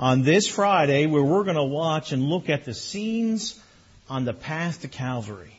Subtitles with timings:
[0.00, 3.60] on this Friday where we're going to watch and look at the scenes
[4.08, 5.52] on the path to Calvary.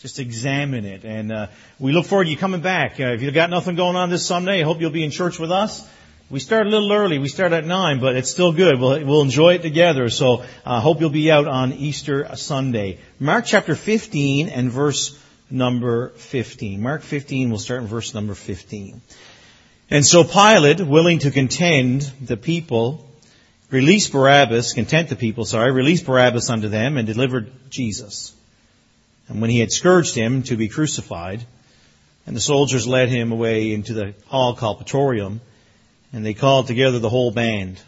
[0.00, 1.04] Just examine it.
[1.04, 1.46] And uh,
[1.78, 3.00] we look forward to you coming back.
[3.00, 5.38] Uh, if you've got nothing going on this Sunday, I hope you'll be in church
[5.38, 5.88] with us.
[6.28, 7.18] We start a little early.
[7.18, 8.78] We start at 9, but it's still good.
[8.78, 10.10] We'll, we'll enjoy it together.
[10.10, 12.98] So I uh, hope you'll be out on Easter Sunday.
[13.18, 15.18] Mark chapter 15 and verse
[15.50, 16.82] number 15.
[16.82, 19.00] Mark 15, we'll start in verse number 15.
[19.88, 23.05] And so Pilate, willing to contend the people,
[23.70, 28.34] released Barabbas, content the people, sorry, released Barabbas unto them and delivered Jesus.
[29.28, 31.44] And when he had scourged him to be crucified,
[32.26, 35.40] and the soldiers led him away into the hall called Praetorium,
[36.12, 37.80] and they called together the whole band,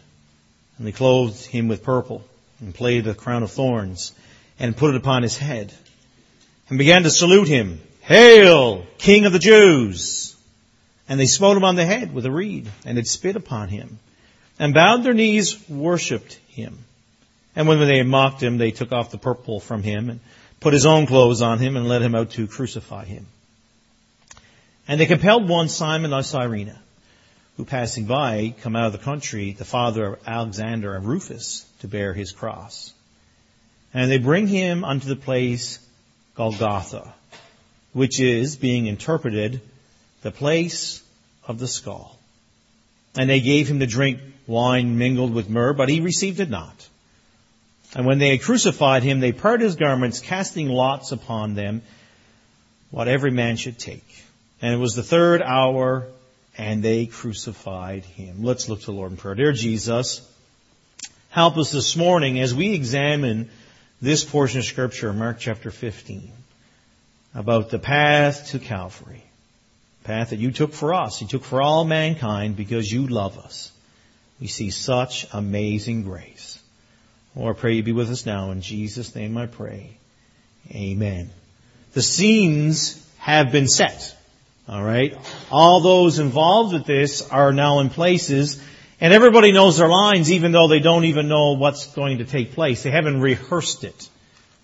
[0.77, 2.23] and they clothed him with purple,
[2.59, 4.13] and played a crown of thorns,
[4.59, 5.73] and put it upon his head,
[6.67, 10.35] and began to salute him, Hail, King of the Jews!
[11.07, 13.99] And they smote him on the head with a reed, and had spit upon him,
[14.59, 16.77] and bowed their knees, worshipped him.
[17.55, 20.19] And when they mocked him, they took off the purple from him, and
[20.59, 23.25] put his own clothes on him, and led him out to crucify him.
[24.87, 26.75] And they compelled one Simon of Cyrene,
[27.57, 31.87] who passing by, come out of the country, the father of Alexander and Rufus, to
[31.87, 32.93] bear his cross.
[33.93, 35.79] And they bring him unto the place
[36.35, 37.13] Golgotha,
[37.93, 39.61] which is, being interpreted,
[40.21, 41.03] the place
[41.47, 42.17] of the skull.
[43.17, 46.87] And they gave him to drink wine mingled with myrrh, but he received it not.
[47.95, 51.81] And when they had crucified him, they parted his garments, casting lots upon them,
[52.91, 54.05] what every man should take.
[54.61, 56.07] And it was the third hour,
[56.57, 58.43] and they crucified him.
[58.43, 59.35] Let's look to the Lord in prayer.
[59.35, 60.27] Dear Jesus,
[61.29, 63.49] help us this morning as we examine
[64.01, 66.31] this portion of Scripture, Mark chapter 15,
[67.33, 69.23] about the path to Calvary
[70.09, 71.21] path that you took for us.
[71.21, 73.71] You took for all mankind because you love us.
[74.39, 76.59] We see such amazing grace.
[77.35, 78.51] Lord, I pray you be with us now.
[78.51, 79.97] In Jesus' name I pray.
[80.71, 81.29] Amen.
[81.93, 84.15] The scenes have been set.
[84.67, 85.17] All right.
[85.51, 88.61] All those involved with this are now in places
[89.01, 92.53] and everybody knows their lines even though they don't even know what's going to take
[92.53, 92.83] place.
[92.83, 94.09] They haven't rehearsed it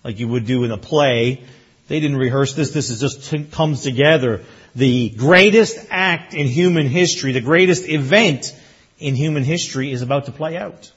[0.04, 1.42] like you would do in a play.
[1.88, 2.70] They didn't rehearse this.
[2.70, 4.42] This is just comes together
[4.74, 8.54] the greatest act in human history, the greatest event
[8.98, 10.90] in human history is about to play out.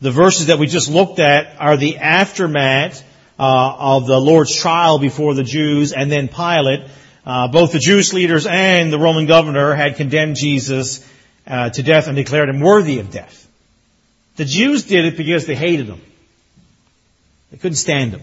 [0.00, 3.04] The verses that we just looked at are the aftermath
[3.38, 6.88] uh, of the Lord's trial before the Jews and then Pilate.
[7.24, 11.06] Uh, both the Jewish leaders and the Roman governor had condemned Jesus
[11.46, 13.46] uh, to death and declared him worthy of death.
[14.36, 16.00] The Jews did it because they hated him.
[17.50, 18.22] They couldn't stand him.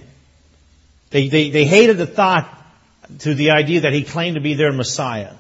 [1.12, 2.52] They, they, they hated the thought
[3.20, 5.34] to the idea that he claimed to be their Messiah.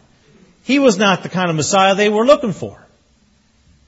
[0.63, 2.86] He was not the kind of Messiah they were looking for.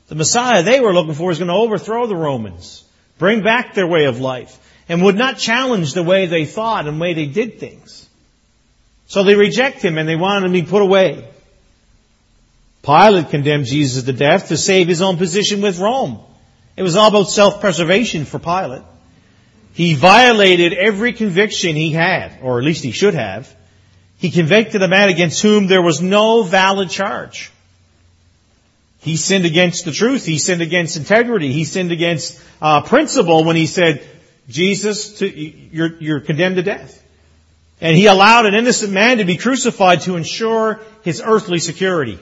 [0.10, 2.84] The Messiah they were looking for was going to overthrow the Romans,
[3.20, 4.58] bring back their way of life,
[4.90, 8.08] and would not challenge the way they thought and the way they did things.
[9.08, 11.28] So they reject him and they wanted him to be put away.
[12.82, 16.20] Pilate condemned Jesus to death to save his own position with Rome.
[16.76, 18.84] It was all about self-preservation for Pilate.
[19.74, 23.54] He violated every conviction he had, or at least he should have,
[24.18, 27.52] he convicted a man against whom there was no valid charge.
[29.00, 30.26] He sinned against the truth.
[30.26, 31.54] He sinned against integrity.
[31.54, 34.06] He sinned against uh, principle when he said,
[34.50, 37.02] Jesus, to, you're, you're condemned to death.
[37.82, 42.20] And he allowed an innocent man to be crucified to ensure his earthly security.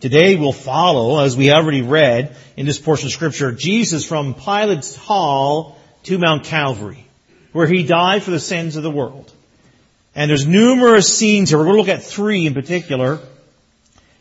[0.00, 4.94] Today we'll follow, as we already read in this portion of scripture, Jesus from Pilate's
[4.94, 7.04] hall to Mount Calvary,
[7.52, 9.30] where he died for the sins of the world.
[10.14, 11.58] And there's numerous scenes here.
[11.58, 13.18] We're going to look at three in particular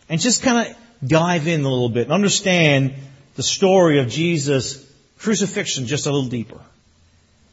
[0.09, 0.77] and just kind of
[1.07, 2.93] dive in a little bit and understand
[3.35, 4.85] the story of Jesus'
[5.19, 6.59] crucifixion just a little deeper.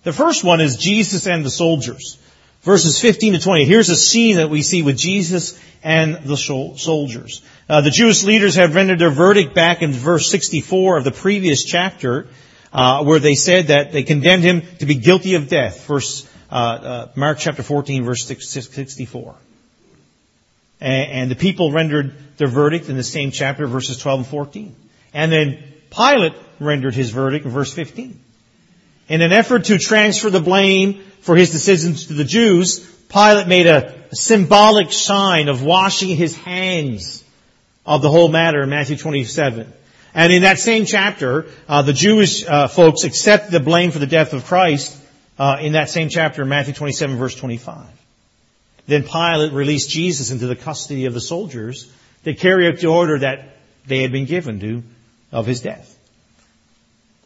[0.02, 2.18] The first one is Jesus and the soldiers.
[2.62, 3.64] Verses 15 to 20.
[3.64, 7.42] Here's a scene that we see with Jesus and the soldiers.
[7.68, 11.64] Uh, the Jewish leaders have rendered their verdict back in verse 64 of the previous
[11.64, 12.26] chapter,
[12.72, 15.86] uh, where they said that they condemned him to be guilty of death.
[15.86, 19.36] Verse uh, uh, Mark chapter 14, verse 64.
[20.80, 24.76] And, the people rendered their verdict in the same chapter, verses 12 and 14.
[25.14, 28.20] And then Pilate rendered his verdict in verse 15.
[29.08, 33.66] In an effort to transfer the blame for his decisions to the Jews, Pilate made
[33.66, 37.24] a, a symbolic sign of washing his hands
[37.86, 39.72] of the whole matter in Matthew 27.
[40.14, 44.06] And in that same chapter, uh, the Jewish uh, folks accept the blame for the
[44.06, 44.96] death of Christ
[45.38, 47.86] uh, in that same chapter, Matthew 27, verse 25.
[48.86, 51.90] Then Pilate released Jesus into the custody of the soldiers
[52.24, 53.56] to carry out the order that
[53.86, 54.82] they had been given to
[55.32, 55.92] of his death.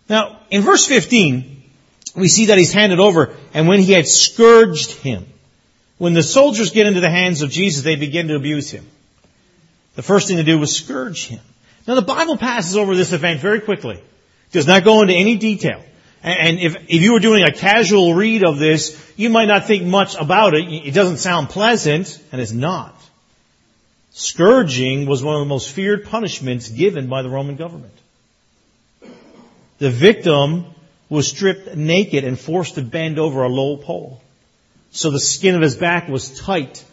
[0.09, 1.63] Now, in verse 15,
[2.17, 5.27] we see that he's handed over, and when he had scourged him,
[5.99, 8.87] when the soldiers get into the hands of Jesus, they begin to abuse him.
[9.97, 11.41] The first thing to do was scourge him.
[11.87, 13.97] Now the Bible passes over this event very quickly.
[13.97, 15.83] It does not go into any detail.
[16.23, 19.85] And if, if you were doing a casual read of this, you might not think
[19.85, 20.65] much about it.
[20.69, 22.95] It doesn't sound pleasant, and it's not.
[24.13, 27.95] Scourging was one of the most feared punishments given by the Roman government.
[29.79, 30.67] The victim
[31.09, 34.21] was stripped naked and forced to bend over a low pole.
[34.91, 36.85] So the skin of his back was tight,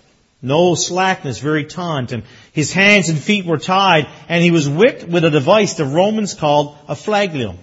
[0.42, 5.04] no slackness, very taut, and his hands and feet were tied, and he was whipped
[5.04, 7.58] with a device the Romans called a flagellum.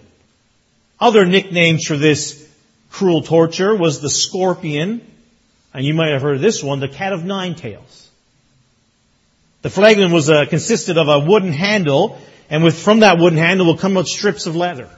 [1.05, 2.49] Other nicknames for this
[2.91, 5.07] cruel torture was the scorpion,
[5.75, 8.09] and you might have heard this one, the cat of nine tails.
[9.61, 12.19] The flagellum was uh, consisted of a wooden handle,
[12.49, 14.89] and with, from that wooden handle would come out strips of leather.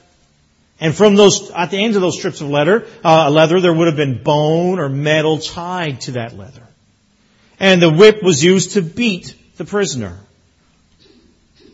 [0.79, 3.88] And from those, at the ends of those strips of leather, uh, leather, there would
[3.88, 6.69] have been bone or metal tied to that leather.
[7.58, 10.17] And the whip was used to beat the prisoner.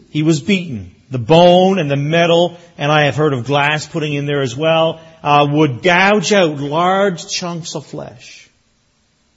[0.08, 4.14] He was beaten the bone and the metal, and I have heard of glass putting
[4.14, 8.48] in there as well, uh, would gouge out large chunks of flesh.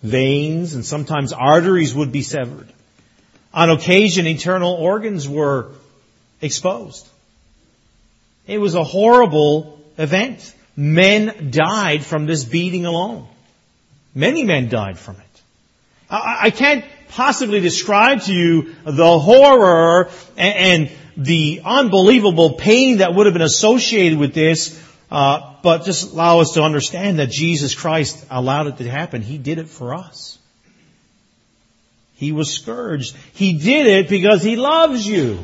[0.02, 2.72] Veins and sometimes arteries would be severed.
[3.54, 5.72] On occasion, internal organs were
[6.42, 7.08] exposed.
[8.48, 10.54] It was a horrible event.
[10.78, 13.28] Men died from this beating alone.
[14.14, 15.42] Many men died from it.
[16.10, 20.58] I, I can't possibly describe to you the horror and,
[20.88, 24.82] and the unbelievable pain that would have been associated with this,
[25.12, 29.22] uh, but just allow us to understand that Jesus Christ allowed it to happen.
[29.22, 30.38] He did it for us.
[32.16, 33.16] He was scourged.
[33.34, 35.40] He did it because He loves you.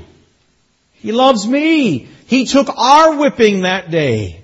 [0.94, 2.08] He loves me.
[2.28, 4.42] He took our whipping that day.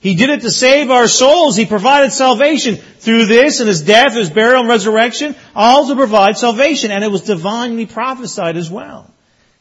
[0.00, 1.56] He did it to save our souls.
[1.56, 6.38] He provided salvation through this and His death, His burial and resurrection, all to provide
[6.38, 6.90] salvation.
[6.90, 9.10] And it was divinely prophesied as well.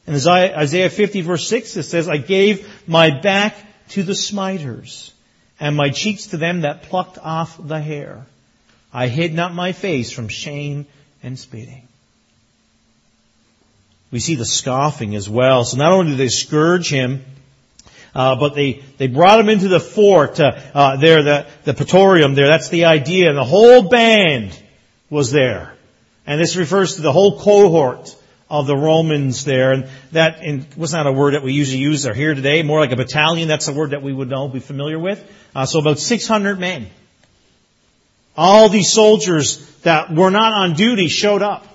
[0.09, 3.55] In Isaiah 50 verse 6 it says, I gave my back
[3.89, 5.13] to the smiters
[5.59, 8.25] and my cheeks to them that plucked off the hair.
[8.91, 10.87] I hid not my face from shame
[11.21, 11.87] and spitting.
[14.09, 15.63] We see the scoffing as well.
[15.63, 17.23] So not only did they scourge him,
[18.15, 22.33] uh, but they, they brought him into the fort, uh, uh, there, the, the praetorium
[22.33, 22.47] there.
[22.47, 23.29] That's the idea.
[23.29, 24.59] And the whole band
[25.11, 25.75] was there.
[26.25, 28.15] And this refers to the whole cohort
[28.49, 29.71] of the Romans there.
[29.71, 32.79] And that in, was not a word that we usually use or here today, more
[32.79, 33.47] like a battalion.
[33.47, 35.23] That's a word that we would know, be familiar with.
[35.55, 36.87] Uh, so about 600 men.
[38.35, 41.65] All these soldiers that were not on duty showed up.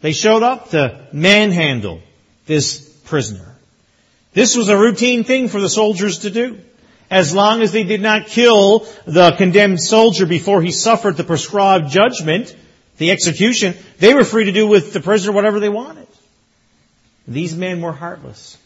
[0.00, 2.02] They showed up to manhandle
[2.46, 3.56] this prisoner.
[4.34, 6.58] This was a routine thing for the soldiers to do.
[7.10, 11.90] As long as they did not kill the condemned soldier before he suffered the prescribed
[11.90, 12.54] judgment,
[12.98, 16.06] the execution, they were free to do with the prisoner whatever they wanted.
[17.26, 18.58] These men were heartless.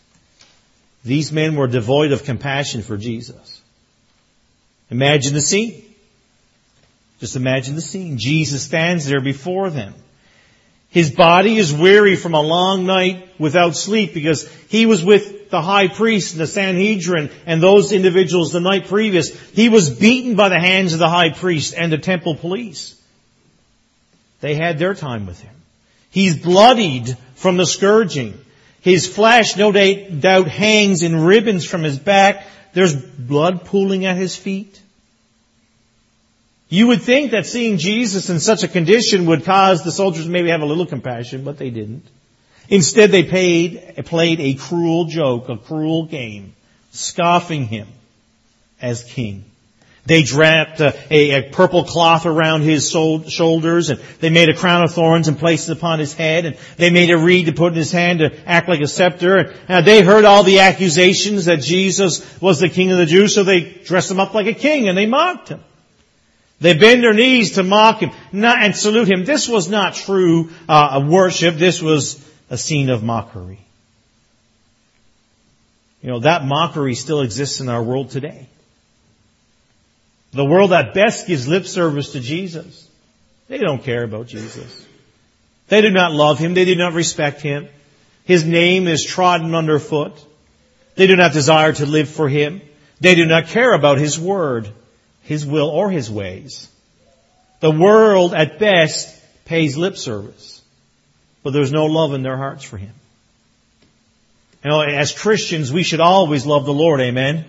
[1.04, 3.62] These men were devoid of compassion for Jesus.
[4.90, 5.84] Imagine the scene.
[7.20, 8.18] Just imagine the scene.
[8.18, 9.94] Jesus stands there before them.
[10.90, 15.60] His body is weary from a long night without sleep because he was with the
[15.60, 19.38] high priest and the Sanhedrin and those individuals the night previous.
[19.50, 22.97] He was beaten by the hands of the high priest and the temple police.
[24.40, 25.54] They had their time with him.
[26.10, 28.38] He's bloodied from the scourging.
[28.80, 32.46] His flesh, no doubt, hangs in ribbons from his back.
[32.72, 34.80] There's blood pooling at his feet.
[36.68, 40.50] You would think that seeing Jesus in such a condition would cause the soldiers maybe
[40.50, 42.04] have a little compassion, but they didn't.
[42.68, 46.54] Instead, they paid, played a cruel joke, a cruel game,
[46.92, 47.88] scoffing him
[48.82, 49.47] as king.
[50.08, 54.82] They draped a, a, a, purple cloth around his shoulders, and they made a crown
[54.82, 57.72] of thorns and placed it upon his head, and they made a reed to put
[57.72, 59.52] in his hand to act like a scepter.
[59.68, 63.44] And they heard all the accusations that Jesus was the king of the Jews, so
[63.44, 65.60] they dressed him up like a king, and they mocked him.
[66.58, 69.26] They bend their knees to mock him and salute him.
[69.26, 71.56] This was not true uh, worship.
[71.56, 73.60] This was a scene of mockery.
[76.00, 78.48] You know, that mockery still exists in our world today.
[80.32, 82.86] The world at best gives lip service to Jesus.
[83.48, 84.86] They don't care about Jesus.
[85.68, 86.54] They do not love Him.
[86.54, 87.68] They do not respect Him.
[88.24, 90.12] His name is trodden underfoot.
[90.96, 92.60] They do not desire to live for Him.
[93.00, 94.68] They do not care about His Word,
[95.22, 96.68] His will, or His ways.
[97.60, 100.62] The world at best pays lip service,
[101.42, 102.92] but there's no love in their hearts for Him.
[104.64, 107.00] You know, as Christians, we should always love the Lord.
[107.00, 107.44] Amen.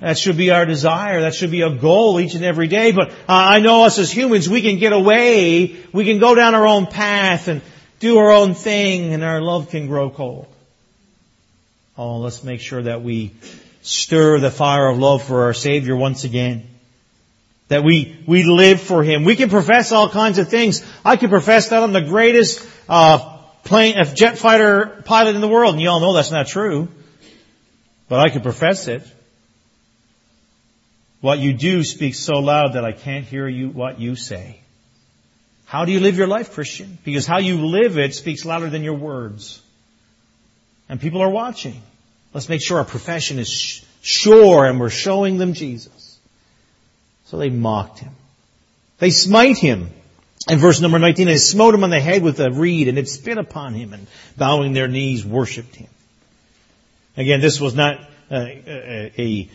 [0.00, 1.20] That should be our desire.
[1.22, 2.92] That should be a goal each and every day.
[2.92, 5.76] But uh, I know us as humans, we can get away.
[5.92, 7.60] We can go down our own path and
[7.98, 10.46] do our own thing and our love can grow cold.
[11.98, 13.32] Oh, let's make sure that we
[13.82, 16.66] stir the fire of love for our Savior once again.
[17.68, 19.24] That we, we live for Him.
[19.24, 20.82] We can profess all kinds of things.
[21.04, 25.74] I can profess that I'm the greatest, uh, plane, jet fighter pilot in the world,
[25.74, 26.88] and you all know that's not true.
[28.08, 29.02] But I can profess it.
[31.20, 34.60] What you do speaks so loud that I can't hear you, what you say.
[35.66, 36.98] How do you live your life, Christian?
[37.04, 39.62] Because how you live it speaks louder than your words.
[40.88, 41.80] And people are watching.
[42.32, 46.18] Let's make sure our profession is sure and we're showing them Jesus.
[47.26, 48.12] So they mocked him.
[48.98, 49.90] They smite him.
[50.48, 53.08] In verse number 19, they smote him on the head with a reed and it
[53.08, 55.88] spit upon him and bowing their knees worshipped him.
[57.16, 58.00] Again, this was not
[58.30, 59.48] uh, a, a, uh, uh,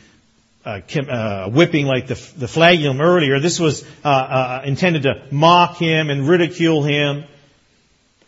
[0.66, 3.40] whipping like the, the flagellum earlier.
[3.40, 7.26] This was uh, uh, intended to mock him and ridicule him.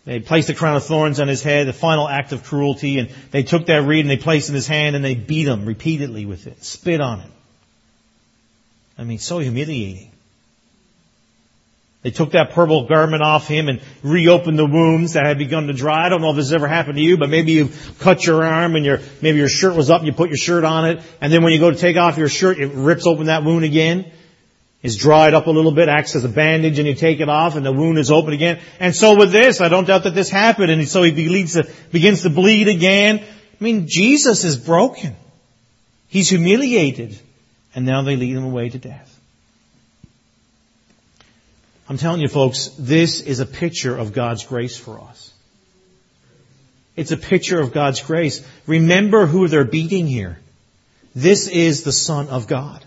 [0.06, 3.10] They placed a crown of thorns on his head, the final act of cruelty, and
[3.32, 5.66] they took that reed and they placed it in his hand and they beat him
[5.66, 7.32] repeatedly with it, spit on him.
[8.98, 10.12] I mean, so humiliating.
[12.04, 15.74] They took that purple garment off him and reopened the wounds that had begun to
[15.74, 16.06] dry.
[16.06, 18.44] I don't know if this has ever happened to you, but maybe you cut your
[18.46, 21.02] arm and your, maybe your shirt was up and you put your shirt on it,
[21.22, 23.66] and then when you go to take off your shirt, it rips open that wound
[23.66, 24.12] again.
[24.84, 27.56] It's dried up a little bit, acts as a bandage, and you take it off,
[27.56, 28.60] and the wound is open again.
[28.80, 31.68] And so with this, I don't doubt that this happened, and so he begins to,
[31.92, 33.20] begins to bleed again.
[33.20, 35.16] I mean, Jesus is broken.
[36.10, 37.20] He's humiliated.
[37.74, 39.17] And now they lead him away to death.
[41.90, 45.34] I'm telling you folks, this is a picture of God's grace for us.
[46.96, 48.46] It's a picture of God's grace.
[48.66, 50.40] Remember who they're beating here.
[51.16, 52.84] This is the Son of God.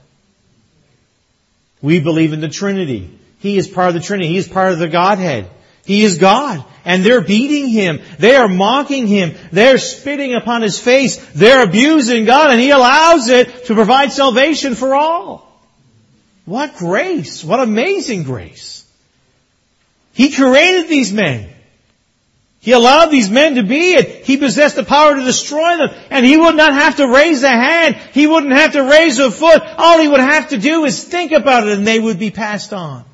[1.81, 3.17] We believe in the Trinity.
[3.39, 4.29] He is part of the Trinity.
[4.29, 5.49] He is part of the Godhead.
[5.87, 6.65] He is God.
[6.85, 8.01] And they're beating him.
[8.19, 9.35] They are mocking him.
[9.51, 11.17] They're spitting upon his face.
[11.33, 15.47] They're abusing God and he allows it to provide salvation for all.
[16.45, 17.45] What grace.
[17.45, 18.80] What amazing grace.
[20.21, 21.49] He created these men.
[22.59, 24.27] He allowed these men to be it.
[24.27, 25.89] He possessed the power to destroy them.
[26.11, 27.97] And he would not have to raise a hand.
[28.13, 29.63] He wouldn't have to raise a foot.
[29.79, 32.75] All he would have to do is think about it and they would be passed
[32.75, 33.07] on.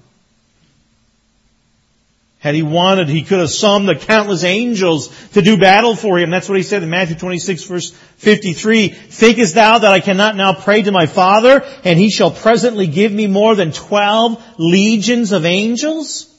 [2.41, 6.31] Had he wanted, he could have summoned the countless angels to do battle for him.
[6.31, 8.89] That's what he said in Matthew 26 verse 53.
[8.89, 13.13] Thinkest thou that I cannot now pray to my Father and he shall presently give
[13.13, 16.33] me more than twelve legions of angels?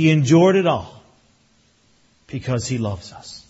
[0.00, 0.98] He endured it all
[2.26, 3.44] because He loves us.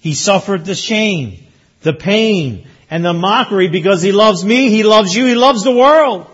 [0.00, 1.46] He suffered the shame,
[1.82, 5.70] the pain, and the mockery because He loves me, He loves you, He loves the
[5.70, 6.26] world.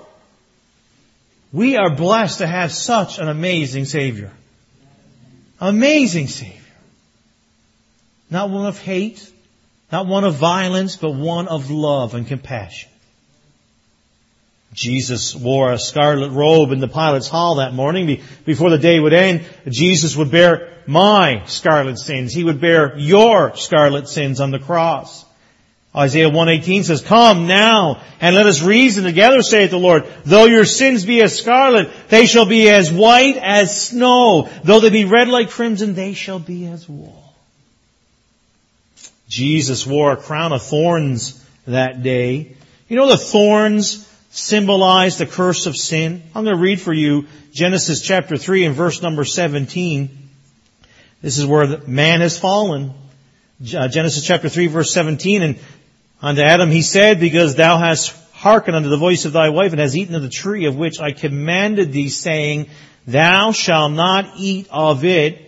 [1.52, 4.32] We are blessed to have such an amazing Savior.
[5.60, 6.56] Amazing Savior.
[8.30, 9.30] Not one of hate,
[9.92, 12.88] not one of violence, but one of love and compassion.
[14.72, 18.22] Jesus wore a scarlet robe in the Pilate's hall that morning.
[18.44, 22.32] Before the day would end, Jesus would bear my scarlet sins.
[22.32, 25.24] He would bear your scarlet sins on the cross.
[25.94, 30.06] Isaiah 118 says, Come now, and let us reason together, saith the Lord.
[30.24, 34.48] Though your sins be as scarlet, they shall be as white as snow.
[34.62, 37.34] Though they be red like crimson, they shall be as wool.
[39.28, 42.54] Jesus wore a crown of thorns that day.
[42.88, 46.22] You know the thorns symbolize the curse of sin.
[46.34, 50.30] I'm going to read for you Genesis chapter 3 and verse number 17.
[51.20, 52.94] This is where man has fallen.
[53.60, 55.58] Uh, Genesis chapter 3 verse 17, and
[56.22, 59.80] unto Adam he said, because thou hast hearkened unto the voice of thy wife and
[59.80, 62.68] hast eaten of the tree of which I commanded thee saying,
[63.06, 65.46] thou shalt not eat of it.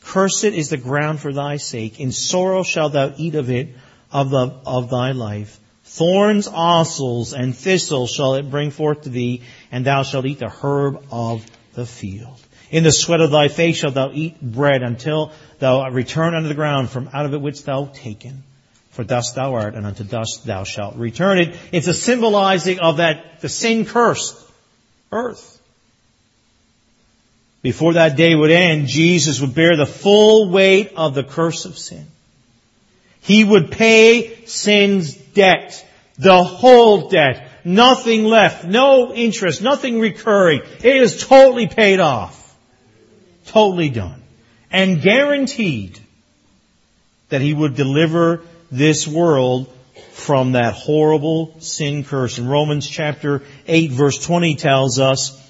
[0.00, 1.98] Cursed is the ground for thy sake.
[1.98, 3.68] In sorrow shalt thou eat of it
[4.12, 5.58] of the, of thy life.
[5.96, 9.40] Thorns, osels, and thistles shall it bring forth to thee,
[9.72, 12.38] and thou shalt eat the herb of the field.
[12.70, 16.54] In the sweat of thy face shalt thou eat bread until thou return unto the
[16.54, 18.42] ground from out of it which thou taken.
[18.90, 21.38] For dust thou art, and unto dust thou shalt return.
[21.38, 24.36] It, it's a symbolizing of that, the sin cursed
[25.10, 25.58] earth.
[27.62, 31.78] Before that day would end, Jesus would bear the full weight of the curse of
[31.78, 32.06] sin.
[33.26, 35.84] He would pay sin's debt.
[36.16, 37.48] The whole debt.
[37.64, 38.64] Nothing left.
[38.64, 39.60] No interest.
[39.62, 40.62] Nothing recurring.
[40.78, 42.56] It is totally paid off.
[43.46, 44.22] Totally done.
[44.70, 45.98] and guaranteed
[47.28, 49.72] that he would deliver this world
[50.12, 52.38] from that horrible sin curse.
[52.38, 55.40] In Romans chapter 8 verse 20 tells us,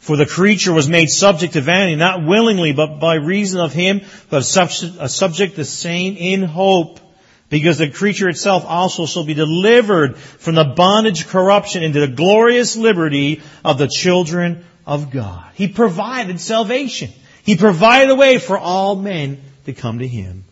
[0.00, 4.00] For the creature was made subject to vanity, not willingly, but by reason of him,
[4.30, 6.98] but uh, a subject the same in hope.
[7.50, 12.76] Because the creature itself also shall be delivered from the bondage corruption into the glorious
[12.76, 15.44] liberty of the children of God.
[15.54, 17.10] He provided salvation.
[17.44, 20.44] He provided a way for all men to come to Him.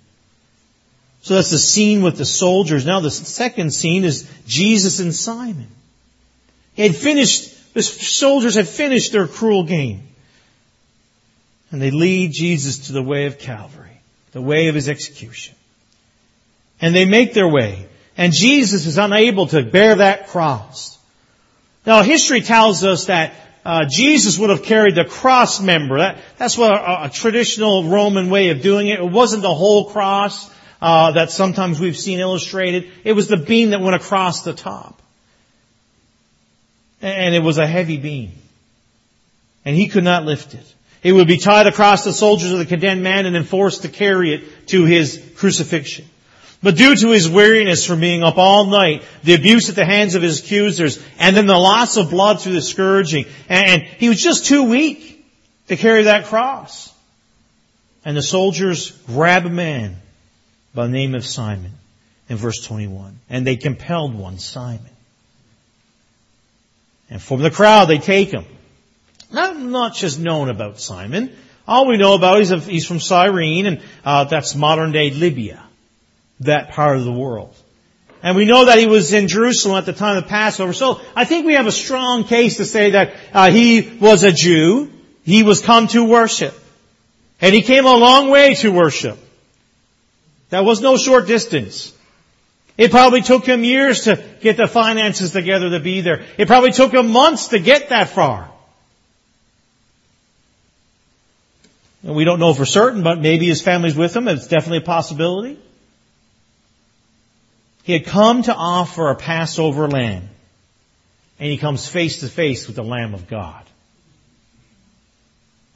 [1.23, 2.85] So that's the scene with the soldiers.
[2.85, 5.69] Now the second scene is Jesus and Simon.
[6.75, 10.07] He had finished, the soldiers have finished their cruel game.
[11.71, 14.01] And they lead Jesus to the way of Calvary,
[14.33, 15.55] the way of His execution.
[16.81, 17.87] And they make their way.
[18.17, 20.99] And Jesus is unable to bear that cross.
[21.87, 23.33] Now history tells us that
[23.65, 25.99] uh, Jesus would have carried the cross member.
[25.99, 28.99] That, that's what a, a, traditional Roman way of doing it.
[28.99, 32.91] It wasn't the whole cross uh, that sometimes we've seen illustrated.
[33.05, 35.03] It was the beam that went across the top,
[37.03, 38.33] and it was a heavy beam,
[39.65, 40.75] and he could not lift it.
[41.03, 43.89] It would be tied across the soldiers of the condemned man and then forced to
[43.89, 46.05] carry it to his crucifixion.
[46.61, 50.17] But due to his weariness from being up all night, the abuse at the hands
[50.17, 54.21] of his accusers, and then the loss of blood through the scourging, and he was
[54.21, 55.25] just too weak
[55.69, 56.93] to carry that cross.
[58.05, 59.97] And the soldiers grab a man
[60.75, 61.73] by the name of Simon
[62.29, 63.21] in verse 21.
[63.31, 64.91] And they compelled one, Simon.
[67.11, 68.45] And from the crowd they take him.
[69.31, 71.35] Not much is known about Simon.
[71.67, 75.63] All we know about is he's from Cyrene, and uh, that's modern day Libya
[76.41, 77.55] that part of the world.
[78.23, 80.73] And we know that he was in Jerusalem at the time of Passover.
[80.73, 84.33] So I think we have a strong case to say that uh, he was a
[84.33, 84.91] Jew.
[85.25, 86.55] He was come to worship.
[87.41, 89.19] And he came a long way to worship.
[90.51, 91.93] That was no short distance.
[92.79, 96.25] It probably took him years to get the finances together to be there.
[96.39, 98.49] It probably took him months to get that far.
[102.05, 104.29] And we don't know for certain, but maybe his family's with him.
[104.29, 105.59] It's definitely a possibility.
[107.83, 110.29] He had come to offer a Passover lamb.
[111.41, 113.65] And he comes face to face with the Lamb of God.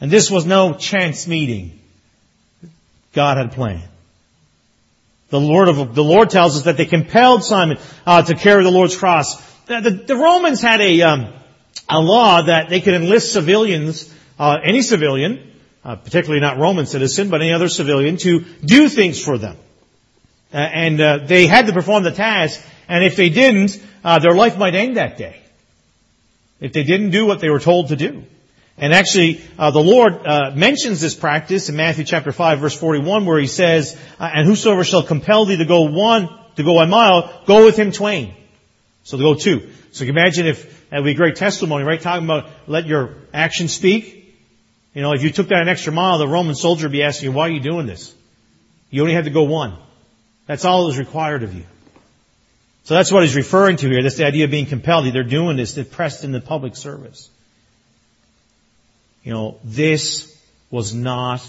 [0.01, 1.81] And this was no chance meeting
[3.12, 3.92] God had planned.
[5.33, 8.71] The Lord of, the Lord tells us that they compelled Simon uh, to carry the
[8.71, 9.40] Lord's cross.
[9.64, 11.33] The, the, the Romans had a um,
[11.88, 15.51] a law that they could enlist civilians, uh, any civilian,
[15.87, 19.57] uh, particularly not Roman citizen, but any other civilian, to do things for them.
[20.53, 24.35] Uh, and uh, they had to perform the task, and if they didn't, uh, their
[24.35, 25.40] life might end that day.
[26.61, 28.25] If they didn't do what they were told to do.
[28.79, 33.27] And actually, uh, the Lord uh, mentions this practice in Matthew chapter 5 verse 41
[33.27, 36.91] where he says, uh, and whosoever shall compel thee to go one, to go one
[36.91, 38.35] mile, go with him twain.
[39.05, 39.71] So to go two.
[39.93, 42.01] So you can imagine if, that would be a great testimony, right?
[42.01, 44.35] Talking about let your actions speak.
[44.95, 47.31] You know, if you took that an extra mile, the Roman soldier would be asking
[47.31, 48.15] you, why are you doing this?
[48.91, 49.77] You only had to go one.
[50.47, 51.65] That's all that was required of you.
[52.85, 54.03] So that's what he's referring to here.
[54.03, 55.07] That's the idea of being compelled.
[55.13, 55.75] They're doing this.
[55.75, 57.31] They're pressed in the public service.
[59.25, 60.37] You know, this
[60.71, 61.47] was not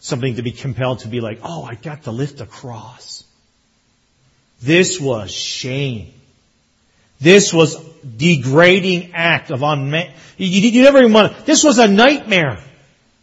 [0.00, 3.24] something to be compelled to be like, oh, I got to lift a cross.
[4.62, 6.12] This was shame.
[7.20, 7.76] This was
[8.16, 10.14] degrading act of unmet.
[10.36, 11.46] You, you never even want.
[11.46, 12.58] This was a nightmare.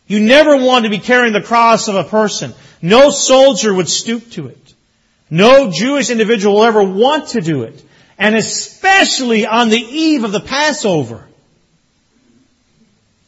[0.08, 2.54] You never want to be carrying the cross of a person.
[2.82, 4.74] No soldier would stoop to it.
[5.30, 7.82] No Jewish individual will ever want to do it.
[8.18, 11.28] And especially on the eve of the Passover.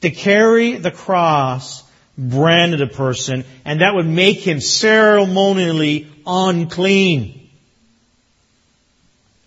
[0.04, 1.82] To carry the cross
[2.18, 7.50] branded a person, and that would make him ceremonially unclean.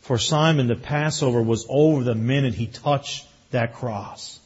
[0.01, 4.41] For Simon, the Passover was over the minute he touched that cross.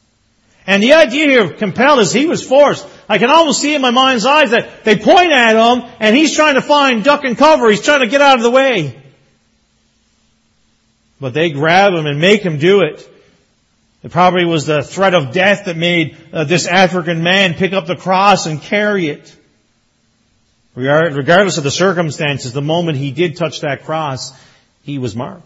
[0.66, 2.84] And the idea here of compelled is he was forced.
[3.08, 6.34] I can almost see in my mind's eyes that they point at him and he's
[6.34, 7.70] trying to find duck and cover.
[7.70, 9.00] He's trying to get out of the way.
[11.20, 13.08] But they grab him and make him do it.
[14.02, 17.86] It probably was the threat of death that made uh, this African man pick up
[17.86, 19.36] the cross and carry it.
[20.74, 24.32] Regardless of the circumstances, the moment he did touch that cross,
[24.82, 25.44] he was marked.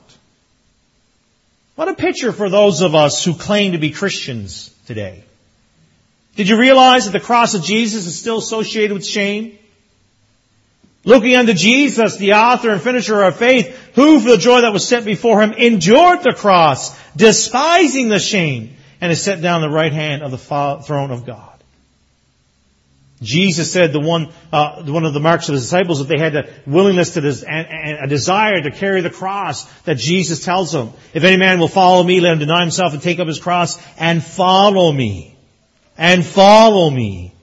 [1.75, 5.25] What a picture for those of us who claim to be Christians today.
[6.37, 9.59] Did you realize that the cross of Jesus is still associated with shame?
[11.05, 14.73] Looking unto Jesus, the author and finisher of our faith, who for the joy that
[14.73, 19.69] was set before him endured the cross, despising the shame, and is set down the
[19.69, 21.55] right hand of the throne of God.
[23.23, 26.37] Jesus said the one, uh, one of the marks of the disciples that they had
[26.37, 30.73] a willingness to des- and, and a desire to carry the cross that Jesus tells
[30.73, 30.93] them.
[31.12, 33.81] If any man will follow me, let him deny himself and take up his cross
[33.99, 35.37] and follow me.
[35.97, 37.34] And follow me.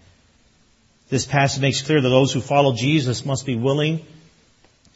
[1.11, 4.03] This passage makes clear that those who follow Jesus must be willing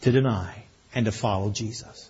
[0.02, 0.64] to deny
[0.96, 2.10] and to follow Jesus.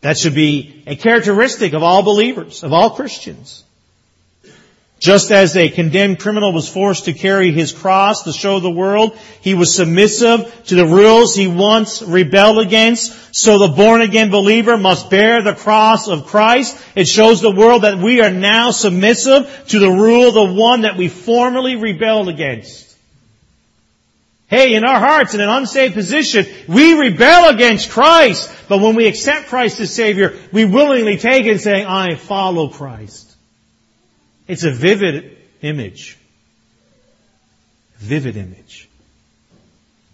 [0.00, 3.62] That should be a characteristic of all believers, of all Christians.
[4.98, 9.16] Just as a condemned criminal was forced to carry his cross to show the world
[9.42, 14.76] he was submissive to the rules he once rebelled against, so the born again believer
[14.76, 16.76] must bear the cross of Christ.
[16.96, 20.96] It shows the world that we are now submissive to the rule the one that
[20.96, 22.87] we formerly rebelled against.
[24.48, 28.50] Hey, in our hearts, in an unsaved position, we rebel against Christ.
[28.66, 33.36] But when we accept Christ as Savior, we willingly take it saying, I follow Christ.
[34.46, 36.16] It's a vivid image.
[37.98, 38.88] Vivid image.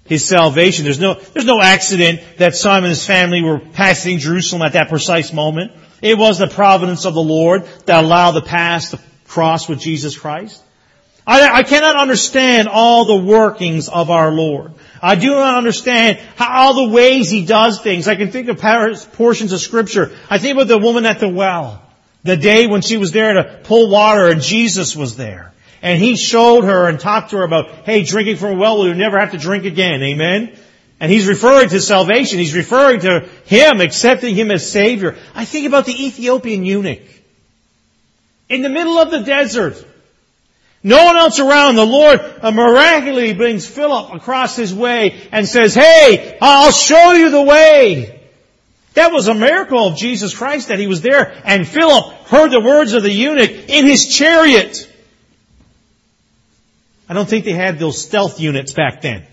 [0.07, 0.83] His salvation.
[0.83, 4.89] There's no, there's no accident that Simon and his family were passing Jerusalem at that
[4.89, 5.71] precise moment.
[6.03, 10.19] It was the providence of the Lord that allowed the pass to cross with Jesus
[10.19, 10.61] Christ.
[11.27, 14.73] I, I, cannot understand all the workings of our Lord.
[15.01, 18.09] I do not understand how, all the ways He does things.
[18.09, 18.61] I can think of
[19.13, 20.13] portions of Scripture.
[20.29, 21.83] I think about the woman at the well.
[22.25, 25.53] The day when she was there to pull water and Jesus was there.
[25.83, 28.95] And he showed her and talked to her about, hey, drinking from a well, you'll
[28.95, 30.03] never have to drink again.
[30.03, 30.57] Amen?
[30.99, 32.39] And he's referring to salvation.
[32.39, 35.17] He's referring to him, accepting him as Savior.
[35.35, 37.03] I think about the Ethiopian eunuch.
[38.49, 39.85] In the middle of the desert.
[40.87, 41.77] No one else around.
[41.77, 47.31] The Lord uh, miraculously brings Philip across his way and says, hey, I'll show you
[47.31, 48.21] the way.
[48.93, 52.61] That was a miracle of Jesus Christ that he was there and Philip heard the
[52.61, 54.91] words of the eunuch in his chariot.
[57.09, 59.27] I don't think they had those stealth units back then.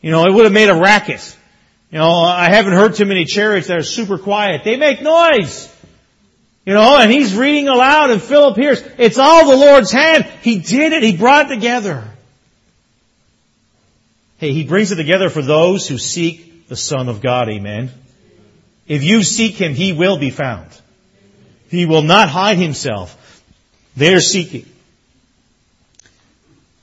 [0.00, 1.36] You know, it would have made a racket.
[1.90, 4.62] You know, I haven't heard too many chariots that are super quiet.
[4.64, 5.71] They make noise.
[6.64, 8.82] You know, and he's reading aloud and Philip hears.
[8.98, 10.24] It's all the Lord's hand.
[10.42, 11.02] He did it.
[11.02, 12.04] He brought it together.
[14.38, 17.48] Hey, he brings it together for those who seek the Son of God.
[17.48, 17.90] Amen.
[18.86, 20.68] If you seek Him, He will be found.
[21.68, 23.18] He will not hide Himself.
[23.96, 24.66] They're seeking.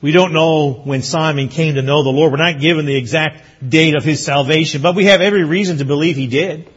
[0.02, 2.32] We don't know when Simon came to know the Lord.
[2.32, 5.86] We're not given the exact date of his salvation, but we have every reason to
[5.86, 6.70] believe he did.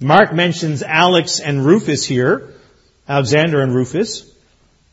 [0.00, 2.54] Mark mentions Alex and Rufus here,
[3.08, 4.30] Alexander and Rufus.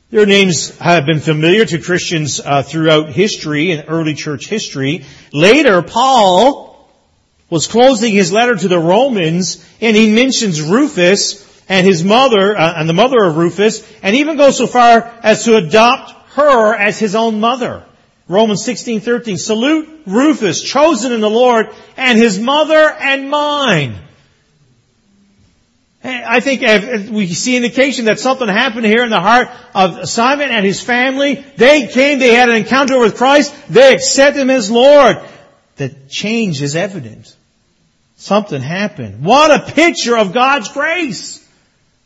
[0.10, 5.06] Their names have been familiar to Christians uh, throughout history and early church history.
[5.32, 6.89] Later, Paul
[7.52, 12.74] was closing his letter to the Romans and he mentions Rufus and his mother, uh,
[12.78, 16.98] and the mother of Rufus, and even goes so far as to adopt her as
[16.98, 17.84] his own mother.
[18.28, 24.00] Romans 16:13 Salute Rufus, chosen in the Lord, and his mother and mine.
[26.08, 26.62] I think
[27.12, 31.44] we see indication that something happened here in the heart of Simon and his family.
[31.58, 35.18] They came, they had an encounter with Christ, they accepted him as Lord
[35.78, 37.36] the change is evident.
[38.18, 39.26] Something happened.
[39.26, 41.46] What a picture of God's grace!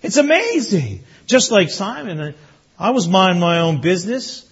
[0.02, 1.04] It's amazing.
[1.28, 2.34] Just like Simon,
[2.80, 4.49] I was minding my own business.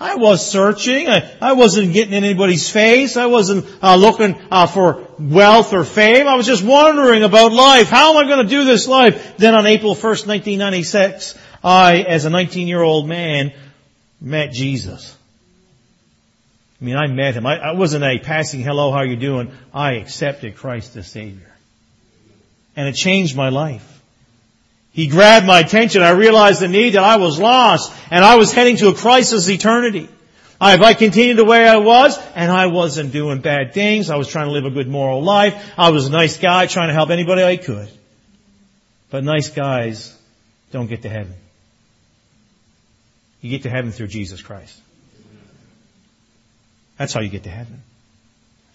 [0.00, 1.08] I was searching.
[1.08, 3.16] I, I wasn't getting in anybody's face.
[3.16, 6.28] I wasn't uh, looking uh, for wealth or fame.
[6.28, 7.88] I was just wondering about life.
[7.88, 9.36] How am I going to do this life?
[9.38, 13.52] Then on April 1st, 1996, I, as a 19-year-old man,
[14.20, 15.16] met Jesus.
[16.80, 17.44] I mean, I met him.
[17.44, 19.50] I, I wasn't a passing hello, how you doing?
[19.74, 21.52] I accepted Christ as Savior.
[22.76, 23.97] And it changed my life.
[24.98, 26.02] He grabbed my attention.
[26.02, 29.48] I realized the need that I was lost and I was heading to a crisis
[29.48, 30.08] eternity.
[30.60, 34.26] If I continued the way I was, and I wasn't doing bad things, I was
[34.26, 37.10] trying to live a good moral life, I was a nice guy trying to help
[37.10, 37.88] anybody I could.
[39.08, 40.18] But nice guys
[40.72, 41.34] don't get to heaven.
[43.40, 44.76] You get to heaven through Jesus Christ.
[46.96, 47.84] That's how you get to heaven.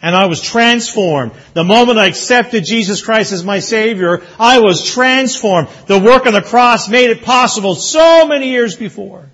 [0.04, 1.32] And I was transformed.
[1.54, 5.70] The moment I accepted Jesus Christ as my Savior, I was transformed.
[5.88, 9.30] The work on the cross made it possible so many years before.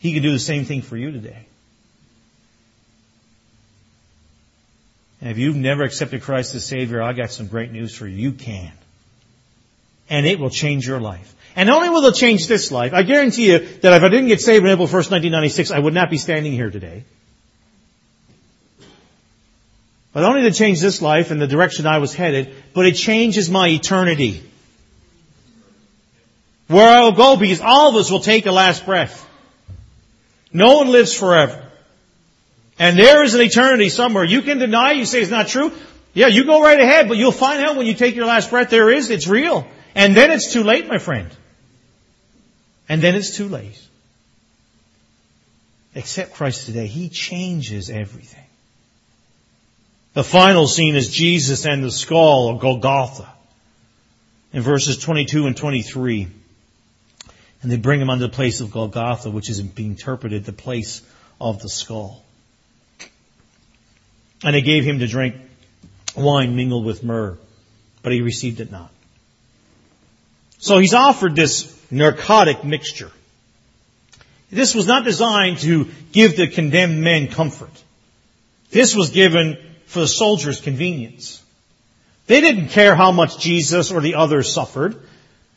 [0.00, 1.46] He can do the same thing for you today.
[5.20, 8.16] And if you've never accepted Christ as Savior, I got some great news for you.
[8.16, 8.72] You can.
[10.10, 11.32] And it will change your life.
[11.54, 14.40] And only will it change this life, I guarantee you that if I didn't get
[14.40, 17.04] saved on April 1st, 1996, I would not be standing here today.
[20.16, 22.94] But not only to change this life and the direction I was headed, but it
[22.94, 24.42] changes my eternity.
[26.68, 29.28] Where I will go because all of us will take a last breath.
[30.54, 31.62] No one lives forever.
[32.78, 34.24] And there is an eternity somewhere.
[34.24, 35.70] You can deny, you say it's not true.
[36.14, 38.70] Yeah, you go right ahead, but you'll find out when you take your last breath
[38.70, 39.68] there is, it's real.
[39.94, 41.28] And then it's too late, my friend.
[42.88, 43.78] And then it's too late.
[45.94, 46.86] Accept Christ today.
[46.86, 48.45] He changes everything.
[50.16, 53.28] The final scene is Jesus and the skull of Golgotha
[54.50, 56.26] in verses 22 and 23.
[57.60, 61.02] And they bring him unto the place of Golgotha, which is being interpreted the place
[61.38, 62.24] of the skull.
[64.42, 65.34] And they gave him to drink
[66.16, 67.36] wine mingled with myrrh,
[68.02, 68.90] but he received it not.
[70.60, 73.12] So he's offered this narcotic mixture.
[74.50, 77.82] This was not designed to give the condemned men comfort.
[78.70, 81.42] This was given for the soldiers' convenience.
[82.26, 84.94] They didn't care how much Jesus or the others suffered.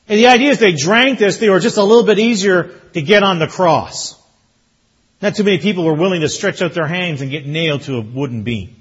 [0.07, 3.01] And the idea is they drank this, they were just a little bit easier to
[3.01, 4.15] get on the cross.
[5.21, 7.97] Not too many people were willing to stretch out their hands and get nailed to
[7.97, 8.75] a wooden beam.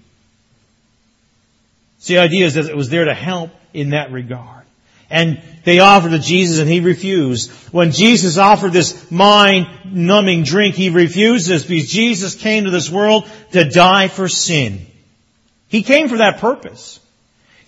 [1.98, 4.64] So the idea is that it was there to help in that regard.
[5.10, 7.50] And they offered to Jesus and he refused.
[7.72, 13.28] When Jesus offered this mind-numbing drink, he refused this because Jesus came to this world
[13.52, 14.86] to die for sin.
[15.68, 17.00] He came for that purpose.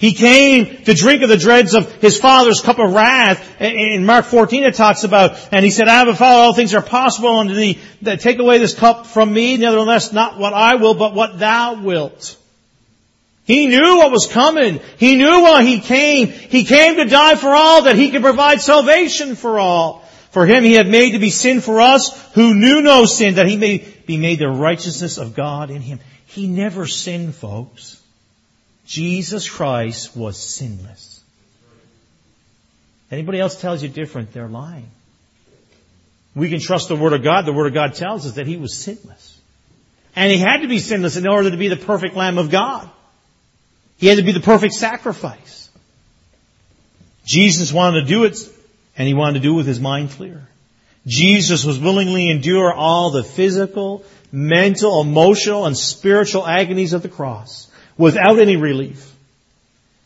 [0.00, 3.60] He came to drink of the dregs of his father's cup of wrath.
[3.60, 6.72] In Mark 14 it talks about, and he said, I have a Father, all things
[6.72, 7.78] are possible unto thee.
[8.02, 12.38] Take away this cup from me, nevertheless not what I will, but what thou wilt.
[13.44, 14.80] He knew what was coming.
[14.96, 16.28] He knew why he came.
[16.28, 20.02] He came to die for all that he could provide salvation for all.
[20.30, 23.48] For him he had made to be sin for us who knew no sin that
[23.48, 26.00] he may be made the righteousness of God in him.
[26.30, 28.00] He never sinned, folks.
[28.86, 31.20] Jesus Christ was sinless.
[33.10, 34.90] Anybody else tells you different, they're lying.
[36.34, 37.44] We can trust the Word of God.
[37.44, 39.38] The Word of God tells us that He was sinless.
[40.14, 42.88] And He had to be sinless in order to be the perfect Lamb of God.
[43.98, 45.68] He had to be the perfect sacrifice.
[47.24, 48.38] Jesus wanted to do it,
[48.96, 50.46] and he wanted to do it with his mind clear.
[51.06, 57.70] Jesus was willingly endure all the physical, mental, emotional, and spiritual agonies of the cross
[57.96, 59.06] without any relief.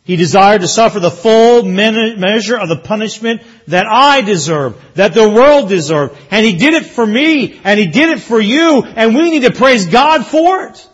[0.05, 5.31] He desired to suffer the full measure of the punishment that I deserve, that the
[5.31, 6.17] world deserved.
[6.31, 9.43] And He did it for me, and He did it for you, and we need
[9.43, 10.89] to praise God for it.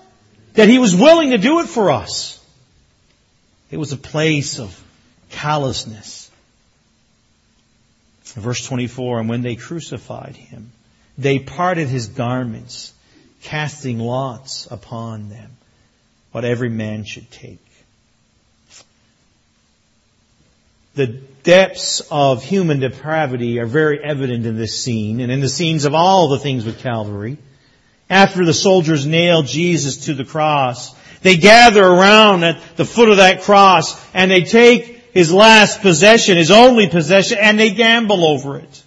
[0.54, 2.38] That He was willing to do it for us.
[3.70, 4.80] It was a place of
[5.30, 6.30] callousness.
[8.24, 10.70] Verse 24, and when they crucified him,
[11.18, 12.92] they parted his garments,
[13.42, 15.50] casting lots upon them,
[16.32, 17.58] what every man should take.
[20.94, 25.84] The depths of human depravity are very evident in this scene and in the scenes
[25.84, 27.38] of all the things with Calvary.
[28.08, 33.18] After the soldiers nailed Jesus to the cross, they gather around at the foot of
[33.18, 38.58] that cross and they take his last possession, his only possession, and they gamble over
[38.58, 38.82] it.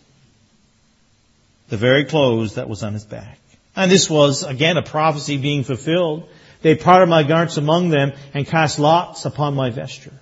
[1.70, 3.40] The very clothes that was on his back.
[3.76, 6.30] And this was, again, a prophecy being fulfilled.
[6.62, 10.14] They parted my garments among them and cast lots upon my vesture.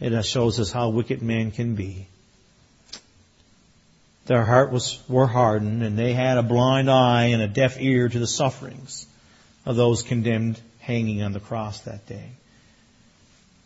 [0.00, 2.06] It shows us how wicked man can be.
[4.26, 8.08] Their heart was, were hardened and they had a blind eye and a deaf ear
[8.08, 9.06] to the sufferings
[9.66, 12.30] of those condemned hanging on the cross that day.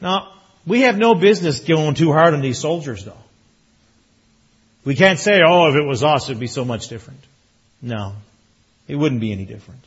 [0.00, 0.32] Now,
[0.66, 3.12] we have no business going too hard on these soldiers though.
[4.84, 7.20] We can't say, oh, if it was us, it'd be so much different.
[7.85, 8.14] No.
[8.88, 9.81] It wouldn't be any different.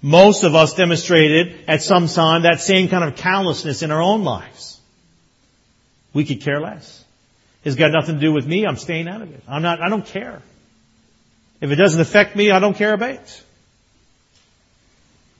[0.00, 4.24] Most of us demonstrated at some time that same kind of callousness in our own
[4.24, 4.80] lives.
[6.14, 7.04] We could care less.
[7.64, 8.64] It's got nothing to do with me.
[8.66, 9.42] I'm staying out of it.
[9.46, 10.40] I'm not, I don't care.
[11.60, 13.42] If it doesn't affect me, I don't care about it.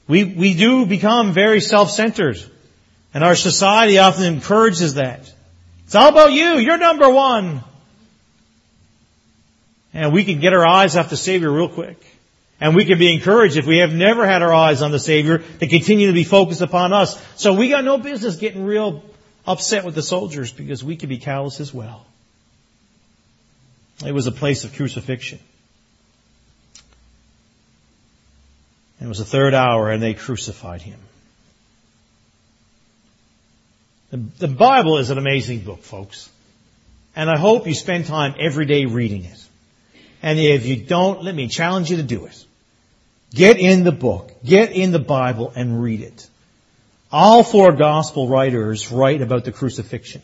[0.09, 2.39] We, we do become very self-centered.
[3.15, 5.33] And our society often encourages that.
[5.87, 6.59] It's all about you.
[6.59, 7.63] You're number one.
[9.99, 12.01] And we can get our eyes off the Savior real quick.
[12.61, 15.39] And we can be encouraged if we have never had our eyes on the Savior
[15.39, 17.21] to continue to be focused upon us.
[17.35, 19.03] So we got no business getting real
[19.45, 22.07] upset with the soldiers because we can be callous as well.
[24.07, 25.41] It was a place of crucifixion.
[29.01, 31.01] It was the third hour and they crucified him.
[34.11, 36.31] The, the Bible is an amazing book, folks.
[37.17, 39.48] And I hope you spend time every day reading it.
[40.23, 42.45] And if you don't, let me challenge you to do it.
[43.35, 46.29] Get in the book, get in the Bible and read it.
[47.13, 50.23] All four gospel writers write about the crucifixion.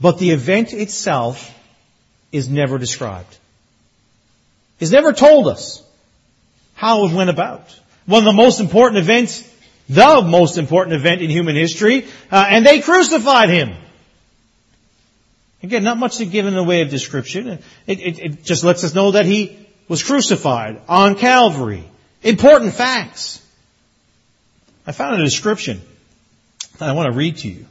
[0.00, 1.54] But the event itself
[2.30, 3.36] is never described.
[4.78, 5.82] He's never told us
[6.74, 7.78] how it went about.
[8.06, 9.42] One of the most important events,
[9.88, 13.74] the most important event in human history, uh, and they crucified him.
[15.62, 17.48] Again, not much to give in the way of description.
[17.48, 21.84] It, it, it just lets us know that he was crucified on Calvary.
[22.22, 23.44] Important facts.
[24.86, 25.80] I found a description
[26.78, 27.66] that I want to read to you.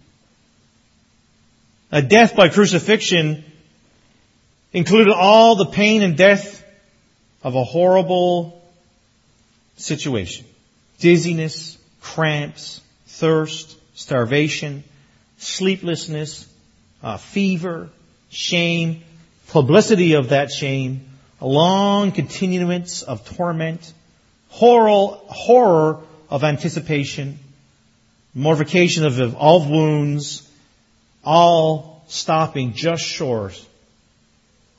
[1.91, 3.45] A death by crucifixion
[4.73, 6.63] included all the pain and death
[7.43, 8.61] of a horrible
[9.77, 10.45] situation.
[10.99, 14.83] Dizziness, cramps, thirst, starvation,
[15.37, 16.46] sleeplessness,
[17.03, 17.89] uh, fever,
[18.29, 19.03] shame,
[19.49, 21.07] publicity of that shame,
[21.39, 23.93] a long continuance of torment,
[24.49, 27.39] horror, horror of anticipation,
[28.33, 30.49] mortification of, of all wounds,
[31.23, 33.63] all stopping just short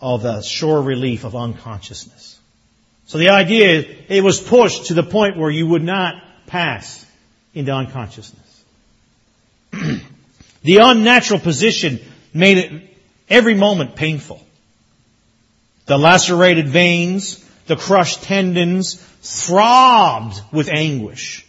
[0.01, 2.39] of the sure relief of unconsciousness.
[3.07, 6.15] So the idea is it was pushed to the point where you would not
[6.47, 7.05] pass
[7.55, 8.65] into unconsciousness.
[10.63, 12.01] the unnatural position
[12.35, 12.97] made it
[13.29, 14.43] every moment painful.
[15.87, 21.47] The lacerated veins, the crushed tendons throbbed with anguish.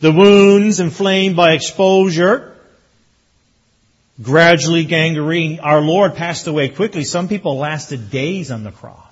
[0.00, 2.56] The wounds inflamed by exposure,
[4.22, 5.60] gradually gangrene.
[5.60, 7.04] Our Lord passed away quickly.
[7.04, 9.09] Some people lasted days on the cross.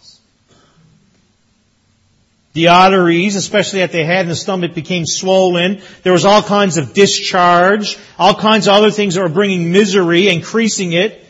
[2.58, 5.80] The arteries, especially at the head and the stomach, became swollen.
[6.02, 10.28] There was all kinds of discharge, all kinds of other things that were bringing misery,
[10.28, 11.24] increasing it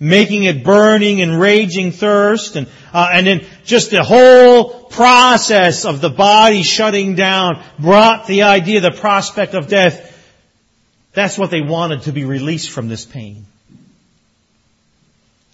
[0.00, 6.00] making it burning and raging thirst, and uh, and then just the whole process of
[6.00, 10.08] the body shutting down brought the idea, the prospect of death.
[11.12, 13.46] That's what they wanted to be released from this pain.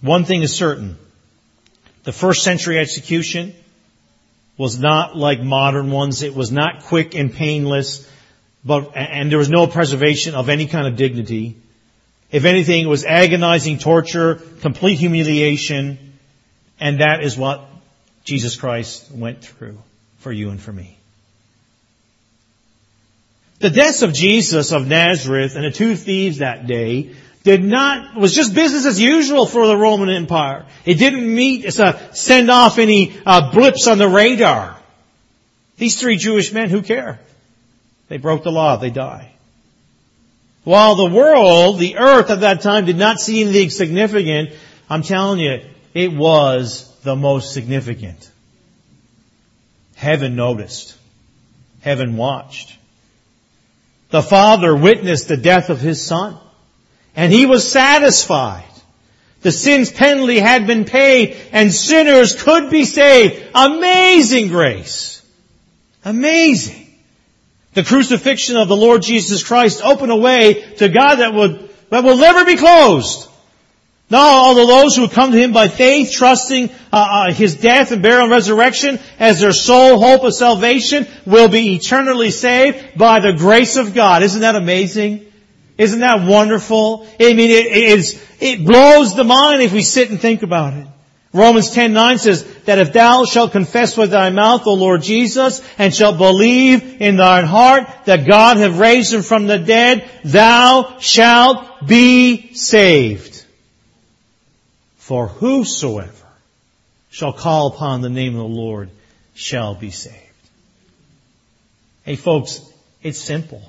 [0.00, 0.96] One thing is certain:
[2.04, 3.54] the first century execution
[4.58, 6.22] was not like modern ones.
[6.22, 8.06] It was not quick and painless,
[8.64, 11.56] but and there was no preservation of any kind of dignity.
[12.30, 16.18] If anything, it was agonizing torture, complete humiliation,
[16.78, 17.64] and that is what
[18.24, 19.78] Jesus Christ went through
[20.18, 20.98] for you and for me.
[23.60, 28.34] The deaths of Jesus of Nazareth and the two thieves that day did not, was
[28.34, 30.66] just business as usual for the Roman Empire.
[30.84, 34.76] It didn't meet, uh, send off any uh, blips on the radar.
[35.76, 37.20] These three Jewish men, who care?
[38.08, 39.32] They broke the law, they die.
[40.64, 44.50] While the world, the earth at that time did not see anything significant,
[44.90, 45.60] I'm telling you,
[45.94, 48.30] it was the most significant.
[49.94, 50.96] Heaven noticed.
[51.80, 52.76] Heaven watched.
[54.10, 56.38] The Father witnessed the death of His Son.
[57.18, 58.62] And He was satisfied.
[59.42, 63.44] The sin's penalty had been paid and sinners could be saved.
[63.56, 65.20] Amazing grace.
[66.04, 66.86] Amazing.
[67.74, 72.04] The crucifixion of the Lord Jesus Christ opened a way to God that would, that
[72.04, 73.28] will never be closed.
[74.10, 77.90] Now, all of those who come to Him by faith, trusting uh, uh, His death
[77.90, 83.18] and burial and resurrection as their sole hope of salvation, will be eternally saved by
[83.18, 84.22] the grace of God.
[84.22, 85.27] Isn't that amazing?
[85.78, 87.06] Isn't that wonderful?
[87.20, 90.74] I mean, it, it, is, it blows the mind if we sit and think about
[90.74, 90.86] it.
[91.32, 95.94] Romans 10:9 says that if thou shalt confess with thy mouth the Lord Jesus and
[95.94, 101.86] shalt believe in thine heart that God hath raised him from the dead, thou shalt
[101.86, 103.44] be saved.
[104.96, 106.12] For whosoever
[107.10, 108.90] shall call upon the name of the Lord
[109.34, 110.16] shall be saved.
[112.04, 112.62] Hey folks,
[113.02, 113.62] it's simple.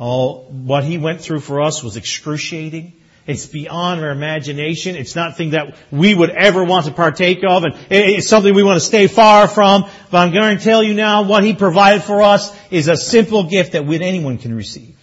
[0.00, 2.94] Oh, what he went through for us was excruciating.
[3.26, 4.96] It's beyond our imagination.
[4.96, 8.62] It's not something that we would ever want to partake of, and it's something we
[8.62, 9.84] want to stay far from.
[10.10, 13.44] But I'm going to tell you now, what He provided for us is a simple
[13.44, 14.96] gift that anyone can receive.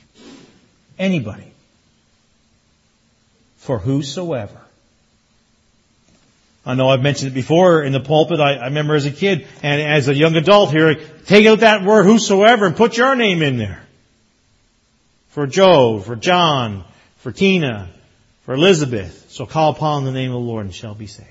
[0.98, 1.54] Anybody.
[3.58, 4.60] For whosoever.
[6.66, 8.39] I know I've mentioned it before in the pulpit.
[8.39, 10.95] I, I remember as a kid and as a young adult here,
[11.26, 13.87] take out that word whosoever and put your name in there.
[15.38, 16.84] For Joe, for John,
[17.18, 17.90] for Tina,
[18.42, 19.28] for Elizabeth.
[19.30, 21.30] So call upon the name of the Lord and shall be saved.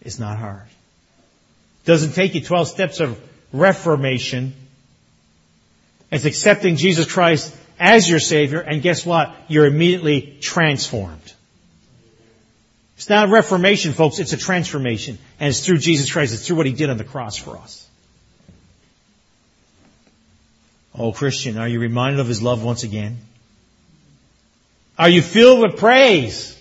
[0.00, 0.68] It's not hard.
[1.82, 3.20] It doesn't take you 12 steps of
[3.52, 4.54] reformation.
[6.12, 9.34] It's accepting Jesus Christ as your Savior, and guess what?
[9.48, 11.32] You're immediately transformed.
[12.96, 15.18] It's not a reformation, folks, it's a transformation.
[15.40, 17.89] And it's through Jesus Christ, it's through what He did on the cross for us.
[20.96, 23.18] Oh, Christian, are you reminded of His love once again?
[24.98, 26.56] Are you filled with praise?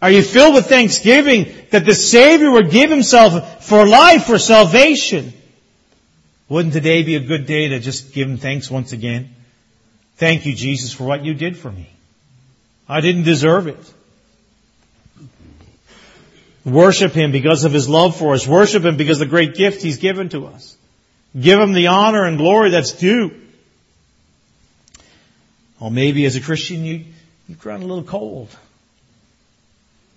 [0.00, 5.32] Are you filled with thanksgiving that the Savior would give Himself for life, for salvation?
[6.48, 9.34] Wouldn't today be a good day to just give Him thanks once again?
[10.16, 11.88] Thank you, Jesus, for what you did for me.
[12.88, 13.92] I didn't deserve it.
[16.64, 18.46] Worship Him because of His love for us.
[18.46, 20.76] Worship Him because of the great gift He's given to us.
[21.38, 23.34] Give Him the honor and glory that's due.
[25.80, 27.04] Or maybe as a Christian you,
[27.48, 28.48] you've grown a little cold.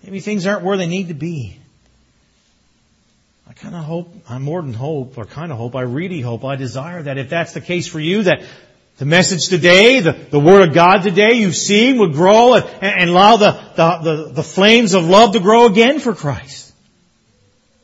[0.02, 1.58] Maybe things aren't where they need to be.
[3.48, 6.44] I kind of hope, I more than hope, or kind of hope, I really hope,
[6.44, 8.44] I desire that if that's the case for you, that
[8.98, 13.10] the message today, the, the Word of God today you've seen would grow and, and
[13.10, 16.72] allow the, the, the, the flames of love to grow again for Christ.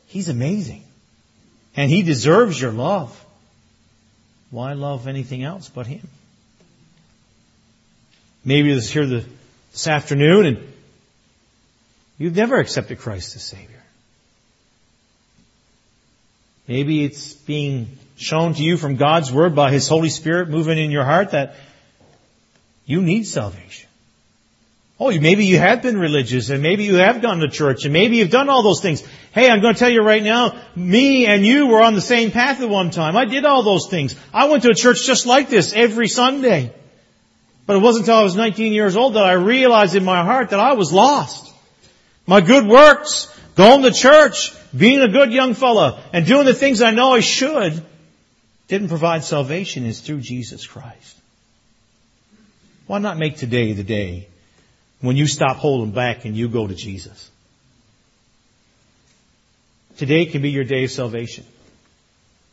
[0.05, 0.83] He's amazing.
[1.75, 3.25] And He deserves your love.
[4.51, 6.07] Why love anything else but Him?
[8.47, 10.73] Maybe you're here this afternoon and
[12.17, 13.83] you've never accepted Christ as Savior.
[16.65, 20.91] Maybe it's being shown to you from God's Word by His Holy Spirit moving in
[20.91, 21.55] your heart that
[22.85, 23.89] you need salvation.
[24.97, 28.15] Oh, maybe you have been religious and maybe you have gone to church and maybe
[28.15, 29.03] you've done all those things.
[29.33, 32.31] Hey, I'm going to tell you right now, me and you were on the same
[32.31, 33.17] path at one time.
[33.17, 34.15] I did all those things.
[34.33, 36.73] I went to a church just like this every Sunday.
[37.67, 40.49] But it wasn't until I was 19 years old that I realized in my heart
[40.49, 41.53] that I was lost.
[42.25, 46.81] My good works, going to church, being a good young fella, and doing the things
[46.81, 47.83] I know I should,
[48.69, 51.17] didn't provide salvation is through Jesus Christ.
[52.87, 54.29] Why not make today the day
[55.01, 57.29] when you stop holding back and you go to Jesus?
[59.97, 61.43] Today can be your day of salvation.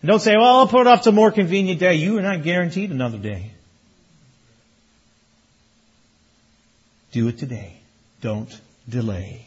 [0.02, 1.94] And don't say, well, I'll put it off to a more convenient day.
[1.94, 3.52] You are not guaranteed another day.
[7.14, 7.76] Do it today.
[8.20, 8.50] Don't
[8.88, 9.46] delay.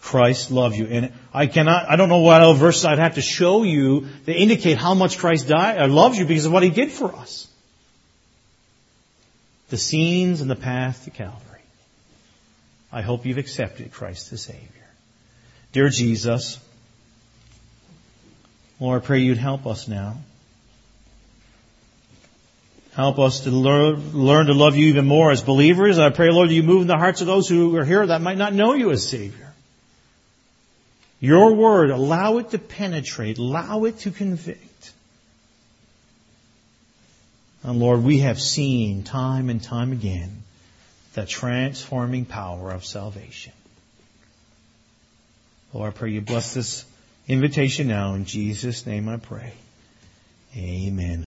[0.00, 0.86] Christ loves you.
[0.86, 4.34] And I cannot, I don't know what other verses I'd have to show you that
[4.34, 7.14] indicate how much Christ died, or uh, loves you because of what He did for
[7.14, 7.46] us.
[9.70, 11.60] The scenes and the path to Calvary.
[12.90, 14.66] I hope you've accepted Christ as Savior.
[15.70, 16.58] Dear Jesus,
[18.80, 20.16] Lord, I pray you'd help us now.
[22.94, 25.98] Help us to learn, to love you even more as believers.
[25.98, 28.36] I pray, Lord, you move in the hearts of those who are here that might
[28.36, 29.52] not know you as Savior.
[31.18, 34.92] Your word, allow it to penetrate, allow it to convict.
[37.62, 40.42] And Lord, we have seen time and time again
[41.14, 43.52] the transforming power of salvation.
[45.72, 46.84] Lord, I pray you bless this
[47.28, 48.14] invitation now.
[48.14, 49.52] In Jesus' name I pray.
[50.56, 51.20] Amen.